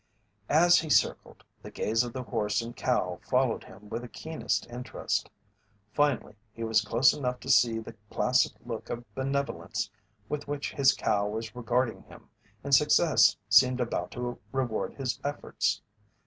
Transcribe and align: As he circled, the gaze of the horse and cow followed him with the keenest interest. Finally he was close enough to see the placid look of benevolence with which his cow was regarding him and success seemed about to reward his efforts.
As 0.49 0.79
he 0.79 0.89
circled, 0.89 1.43
the 1.61 1.69
gaze 1.69 2.03
of 2.03 2.11
the 2.11 2.23
horse 2.23 2.59
and 2.63 2.75
cow 2.75 3.19
followed 3.21 3.63
him 3.65 3.87
with 3.87 4.01
the 4.01 4.07
keenest 4.07 4.65
interest. 4.65 5.29
Finally 5.93 6.33
he 6.51 6.63
was 6.63 6.81
close 6.81 7.13
enough 7.13 7.39
to 7.41 7.51
see 7.51 7.77
the 7.77 7.93
placid 8.09 8.53
look 8.65 8.89
of 8.89 9.05
benevolence 9.13 9.91
with 10.27 10.47
which 10.47 10.71
his 10.73 10.95
cow 10.95 11.27
was 11.27 11.55
regarding 11.55 12.01
him 12.01 12.29
and 12.63 12.73
success 12.73 13.37
seemed 13.47 13.79
about 13.79 14.09
to 14.09 14.39
reward 14.51 14.95
his 14.95 15.19
efforts. 15.23 15.83